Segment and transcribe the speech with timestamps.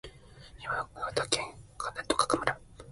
[0.59, 2.59] 山形県鮭川村